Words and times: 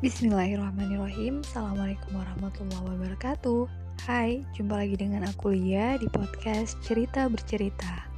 Bismillahirrahmanirrahim. 0.00 1.44
Assalamualaikum 1.44 2.16
warahmatullahi 2.16 2.88
wabarakatuh. 2.88 3.68
Hai, 4.08 4.40
jumpa 4.56 4.80
lagi 4.80 4.96
dengan 4.96 5.28
aku 5.28 5.52
Lia 5.52 6.00
di 6.00 6.08
podcast 6.08 6.80
Cerita 6.80 7.28
Bercerita. 7.28 8.08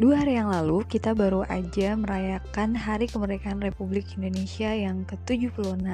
Dua 0.00 0.24
hari 0.24 0.40
yang 0.40 0.48
lalu 0.48 0.88
kita 0.88 1.12
baru 1.12 1.44
aja 1.52 2.00
merayakan 2.00 2.72
Hari 2.72 3.12
Kemerdekaan 3.12 3.60
Republik 3.60 4.16
Indonesia 4.16 4.72
yang 4.72 5.04
ke-76. 5.04 5.84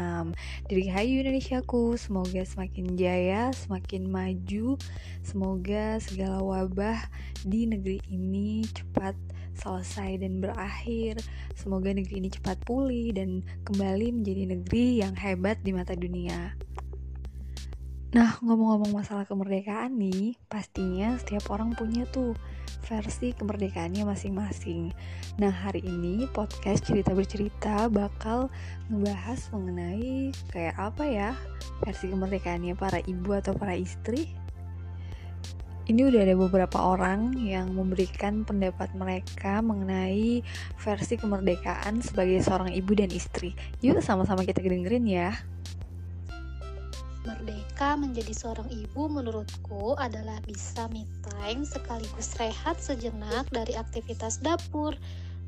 Dirgahayu 0.70 1.26
Indonesiaku, 1.26 1.98
semoga 1.98 2.46
semakin 2.46 2.94
jaya, 2.94 3.50
semakin 3.50 4.06
maju 4.06 4.78
Semoga 5.22 6.02
segala 6.02 6.42
wabah 6.42 6.98
di 7.46 7.66
negeri 7.70 8.02
ini 8.10 8.66
cepat 8.66 9.14
selesai 9.56 10.20
dan 10.22 10.40
berakhir. 10.40 11.20
Semoga 11.56 11.92
negeri 11.92 12.24
ini 12.24 12.30
cepat 12.32 12.60
pulih 12.64 13.12
dan 13.16 13.44
kembali 13.68 14.22
menjadi 14.22 14.42
negeri 14.56 14.86
yang 15.04 15.14
hebat 15.16 15.60
di 15.60 15.72
mata 15.74 15.92
dunia. 15.96 16.56
Nah, 18.12 18.36
ngomong-ngomong 18.44 18.92
masalah 18.92 19.24
kemerdekaan 19.24 19.96
nih, 19.96 20.36
pastinya 20.44 21.16
setiap 21.16 21.48
orang 21.48 21.72
punya 21.72 22.04
tuh 22.12 22.36
versi 22.84 23.32
kemerdekaannya 23.32 24.04
masing-masing. 24.04 24.92
Nah, 25.40 25.48
hari 25.48 25.80
ini 25.80 26.28
podcast 26.28 26.84
cerita 26.84 27.16
bercerita 27.16 27.88
bakal 27.88 28.52
ngebahas 28.92 29.40
mengenai 29.56 30.28
kayak 30.52 30.76
apa 30.76 31.04
ya 31.08 31.30
versi 31.80 32.12
kemerdekaannya 32.12 32.76
para 32.76 33.00
ibu 33.00 33.32
atau 33.32 33.56
para 33.56 33.80
istri 33.80 34.28
ini 35.90 36.06
udah 36.06 36.20
ada 36.22 36.36
beberapa 36.38 36.78
orang 36.78 37.34
yang 37.34 37.74
memberikan 37.74 38.46
pendapat 38.46 38.94
mereka 38.94 39.58
mengenai 39.58 40.46
versi 40.78 41.18
kemerdekaan 41.18 41.98
sebagai 41.98 42.38
seorang 42.38 42.70
ibu 42.70 42.94
dan 42.94 43.10
istri. 43.10 43.58
Yuk 43.82 43.98
sama-sama 43.98 44.46
kita 44.46 44.62
dengerin 44.62 45.06
ya. 45.10 45.34
Merdeka 47.26 47.98
menjadi 47.98 48.34
seorang 48.34 48.70
ibu 48.70 49.10
menurutku 49.10 49.94
adalah 49.98 50.38
bisa 50.46 50.86
me 50.90 51.06
time 51.22 51.66
sekaligus 51.66 52.34
rehat 52.38 52.78
sejenak 52.78 53.46
dari 53.50 53.74
aktivitas 53.74 54.38
dapur, 54.42 54.94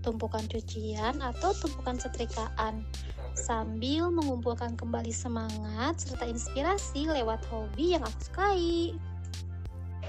tumpukan 0.02 0.42
cucian 0.50 1.18
atau 1.22 1.54
tumpukan 1.54 1.98
setrikaan 1.98 2.82
sambil 3.34 4.14
mengumpulkan 4.14 4.78
kembali 4.78 5.10
semangat 5.10 5.98
serta 5.98 6.30
inspirasi 6.30 7.10
lewat 7.10 7.42
hobi 7.50 7.98
yang 7.98 8.02
aku 8.06 8.20
sukai 8.30 8.94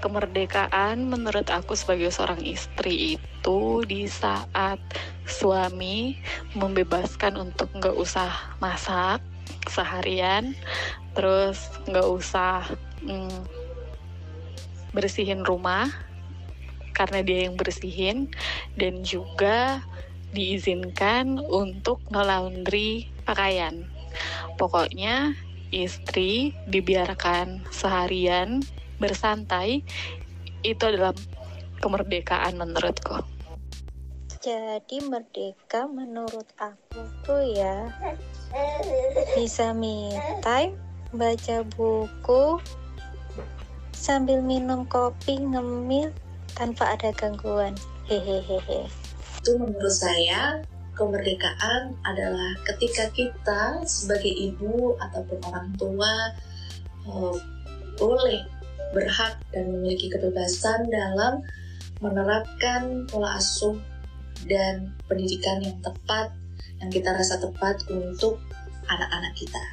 kemerdekaan 0.06 1.10
menurut 1.10 1.50
aku 1.50 1.74
sebagai 1.74 2.14
seorang 2.14 2.38
istri 2.46 3.18
itu 3.18 3.82
di 3.82 4.06
saat 4.06 4.78
suami 5.26 6.14
membebaskan 6.54 7.34
untuk 7.34 7.66
nggak 7.74 7.98
usah 7.98 8.54
masak 8.62 9.18
seharian 9.66 10.54
terus 11.18 11.66
nggak 11.90 12.06
usah 12.06 12.62
mm, 13.02 13.50
bersihin 14.94 15.42
rumah 15.42 15.90
karena 16.94 17.26
dia 17.26 17.50
yang 17.50 17.58
bersihin 17.58 18.30
dan 18.78 19.02
juga 19.02 19.82
diizinkan 20.32 21.36
untuk 21.42 22.00
ngelaundry 22.08 23.12
pakaian. 23.28 23.84
Pokoknya 24.56 25.36
istri 25.68 26.56
dibiarkan 26.70 27.68
seharian 27.68 28.64
bersantai 28.96 29.84
itu 30.64 30.82
adalah 30.82 31.12
kemerdekaan 31.80 32.56
menurutku. 32.56 33.22
Jadi 34.46 35.02
merdeka 35.10 35.90
menurut 35.90 36.46
aku 36.54 37.02
tuh 37.26 37.42
ya 37.50 37.90
bisa 39.34 39.74
me 39.74 40.14
time, 40.38 40.78
baca 41.10 41.66
buku, 41.74 42.62
sambil 43.90 44.38
minum 44.38 44.86
kopi 44.86 45.42
ngemil 45.42 46.14
tanpa 46.54 46.94
ada 46.94 47.10
gangguan. 47.10 47.74
Hehehe. 48.06 48.86
Itu 49.42 49.58
menurut 49.58 49.90
saya 49.90 50.62
kemerdekaan 50.94 51.98
adalah 52.06 52.54
ketika 52.62 53.10
kita 53.12 53.82
sebagai 53.82 54.30
ibu 54.30 54.94
ataupun 55.02 55.38
orang 55.42 55.68
tua 55.74 56.14
uh, 57.10 57.34
boleh 57.98 58.46
berhak 58.94 59.40
dan 59.50 59.72
memiliki 59.72 60.10
kebebasan 60.12 60.86
dalam 60.90 61.42
menerapkan 61.98 63.08
pola 63.08 63.40
asuh 63.40 63.78
dan 64.46 64.92
pendidikan 65.08 65.64
yang 65.64 65.76
tepat 65.80 66.30
yang 66.80 66.92
kita 66.92 67.08
rasa 67.16 67.40
tepat 67.40 67.80
untuk 67.88 68.36
anak-anak 68.86 69.32
kita. 69.32 69.64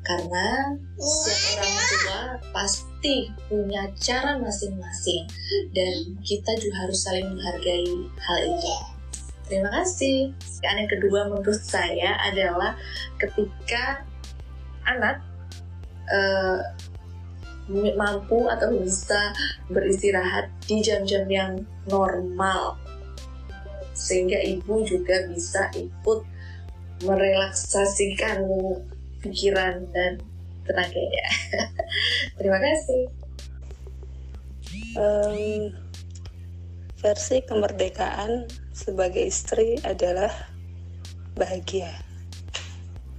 Karena 0.00 0.74
setiap 0.96 1.64
orang 1.64 1.88
tua 1.88 2.22
pasti 2.56 3.16
punya 3.48 3.84
cara 4.00 4.40
masing-masing 4.40 5.28
dan 5.76 6.16
kita 6.24 6.50
juga 6.56 6.88
harus 6.88 6.98
saling 7.04 7.28
menghargai 7.28 7.88
hal 8.16 8.38
itu. 8.48 8.74
Terima 9.50 9.70
kasih. 9.82 10.32
Dan 10.62 10.86
yang 10.86 10.90
kedua 10.90 11.20
menurut 11.28 11.60
saya 11.60 12.16
adalah 12.22 12.78
ketika 13.20 14.06
anak 14.88 15.20
uh, 16.08 16.58
mampu 17.70 18.50
atau 18.50 18.74
bisa 18.74 19.30
beristirahat 19.70 20.50
di 20.66 20.82
jam-jam 20.82 21.24
yang 21.30 21.52
normal 21.86 22.74
sehingga 24.00 24.40
ibu 24.40 24.80
juga 24.82 25.28
bisa 25.28 25.68
ikut 25.76 26.24
merelaksasikan 27.04 28.44
pikiran 29.20 29.84
dan 29.92 30.12
tenaganya. 30.64 31.26
Terima 32.40 32.58
kasih. 32.60 33.02
Um, 34.96 35.76
versi 37.00 37.44
kemerdekaan 37.44 38.48
sebagai 38.72 39.28
istri 39.28 39.76
adalah 39.84 40.32
bahagia. 41.36 41.92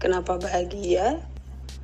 Kenapa 0.01 0.41
bahagia? 0.41 1.21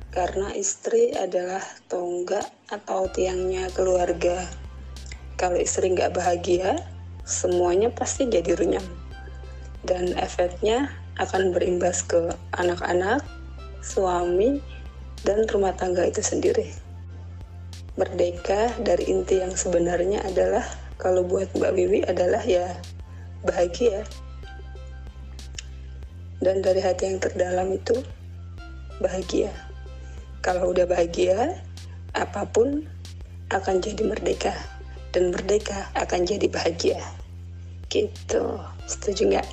Karena 0.08 0.56
istri 0.56 1.12
adalah 1.12 1.60
tonggak 1.92 2.48
atau 2.72 3.08
tiangnya 3.12 3.68
keluarga. 3.76 4.48
Kalau 5.36 5.60
istri 5.60 5.92
nggak 5.92 6.16
bahagia, 6.16 6.80
semuanya 7.28 7.92
pasti 7.92 8.26
jadi 8.26 8.56
runyam. 8.56 8.84
Dan 9.84 10.16
efeknya 10.18 10.90
akan 11.20 11.52
berimbas 11.54 12.02
ke 12.02 12.32
anak-anak, 12.56 13.22
suami, 13.84 14.58
dan 15.22 15.46
rumah 15.50 15.76
tangga 15.76 16.08
itu 16.08 16.24
sendiri. 16.24 16.72
Merdeka 17.98 18.74
dari 18.82 19.10
inti 19.10 19.42
yang 19.42 19.54
sebenarnya 19.54 20.22
adalah 20.22 20.62
kalau 20.98 21.22
buat 21.26 21.50
Mbak 21.54 21.72
Wiwi 21.74 22.00
adalah 22.06 22.42
ya 22.42 22.74
bahagia. 23.42 24.02
Dan 26.38 26.62
dari 26.62 26.78
hati 26.78 27.10
yang 27.10 27.18
terdalam 27.18 27.74
itu 27.74 27.98
bahagia. 29.02 29.67
Kalau 30.48 30.72
udah 30.72 30.88
bahagia, 30.88 31.60
apa 32.16 32.48
pun 32.48 32.88
akan 33.52 33.84
jadi 33.84 34.00
merdeka. 34.00 34.56
Dan 35.12 35.28
merdeka 35.28 35.92
akan 35.92 36.24
jadi 36.24 36.48
bahagia. 36.48 37.04
Gitu. 37.92 38.56
Setuju 38.88 39.28
nggak? 39.28 39.48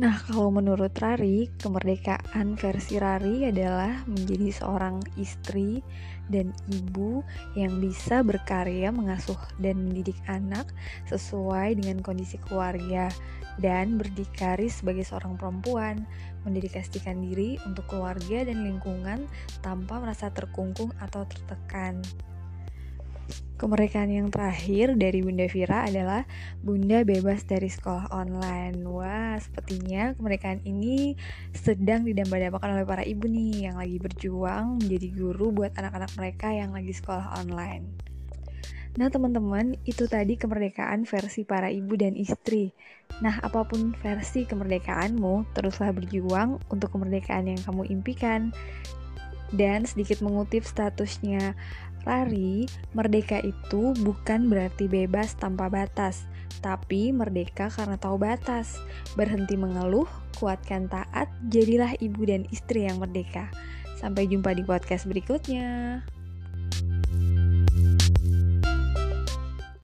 Nah, 0.00 0.24
kalau 0.24 0.48
menurut 0.48 0.96
Rari, 0.96 1.52
kemerdekaan 1.60 2.56
versi 2.56 2.96
Rari 2.96 3.44
adalah 3.44 4.00
menjadi 4.08 4.48
seorang 4.48 5.04
istri 5.20 5.84
dan 6.32 6.48
ibu 6.72 7.20
yang 7.52 7.76
bisa 7.76 8.24
berkarya 8.24 8.88
mengasuh 8.88 9.36
dan 9.60 9.84
mendidik 9.84 10.16
anak 10.32 10.64
sesuai 11.12 11.76
dengan 11.76 12.00
kondisi 12.00 12.40
keluarga 12.40 13.12
dan 13.60 14.00
berdikari 14.00 14.72
sebagai 14.72 15.04
seorang 15.04 15.36
perempuan, 15.36 16.08
mendedikasikan 16.48 17.20
diri 17.20 17.60
untuk 17.68 17.84
keluarga 17.92 18.48
dan 18.48 18.64
lingkungan 18.64 19.28
tanpa 19.60 20.00
merasa 20.00 20.32
terkungkung 20.32 20.88
atau 21.04 21.28
tertekan. 21.28 22.00
Kemerdekaan 23.62 24.10
yang 24.10 24.26
terakhir 24.26 24.98
dari 24.98 25.22
Bunda 25.22 25.46
Vira 25.46 25.86
adalah 25.86 26.26
Bunda 26.66 27.06
bebas 27.06 27.46
dari 27.46 27.70
sekolah 27.70 28.10
online. 28.10 28.82
Wah, 28.82 29.38
sepertinya 29.38 30.18
kemerdekaan 30.18 30.66
ini 30.66 31.14
sedang 31.54 32.02
didambakan 32.02 32.74
oleh 32.74 32.82
para 32.82 33.06
ibu 33.06 33.30
nih 33.30 33.70
yang 33.70 33.78
lagi 33.78 34.02
berjuang 34.02 34.82
menjadi 34.82 35.08
guru 35.14 35.54
buat 35.54 35.78
anak-anak 35.78 36.10
mereka 36.18 36.50
yang 36.50 36.74
lagi 36.74 36.90
sekolah 36.90 37.38
online. 37.38 37.86
Nah, 38.92 39.08
teman-teman, 39.08 39.72
itu 39.88 40.04
tadi 40.04 40.36
kemerdekaan 40.36 41.08
versi 41.08 41.48
para 41.48 41.72
ibu 41.72 41.96
dan 41.96 42.12
istri. 42.12 42.76
Nah, 43.24 43.40
apa 43.40 43.64
pun 43.64 43.96
versi 44.04 44.44
kemerdekaanmu, 44.44 45.56
teruslah 45.56 45.96
berjuang 45.96 46.60
untuk 46.68 46.92
kemerdekaan 46.92 47.48
yang 47.48 47.60
kamu 47.64 47.88
impikan. 47.88 48.52
Dan 49.52 49.84
sedikit 49.84 50.24
mengutip 50.24 50.64
statusnya 50.64 51.52
Rari, 52.02 52.66
merdeka 52.98 53.38
itu 53.38 53.94
bukan 54.02 54.50
berarti 54.50 54.90
bebas 54.90 55.38
tanpa 55.38 55.70
batas, 55.70 56.26
tapi 56.58 57.14
merdeka 57.14 57.70
karena 57.70 57.94
tahu 57.94 58.18
batas. 58.18 58.74
Berhenti 59.14 59.54
mengeluh, 59.54 60.10
kuatkan 60.34 60.90
taat, 60.90 61.30
jadilah 61.46 61.94
ibu 62.02 62.26
dan 62.26 62.42
istri 62.50 62.90
yang 62.90 62.98
merdeka. 62.98 63.46
Sampai 64.02 64.26
jumpa 64.26 64.50
di 64.50 64.66
podcast 64.66 65.06
berikutnya. 65.06 66.02